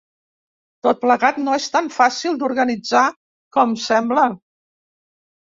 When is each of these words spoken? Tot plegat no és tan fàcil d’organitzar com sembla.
Tot 0.85 1.03
plegat 1.03 1.37
no 1.47 1.53
és 1.57 1.67
tan 1.75 1.89
fàcil 1.97 2.41
d’organitzar 2.41 3.05
com 3.59 3.77
sembla. 3.85 4.27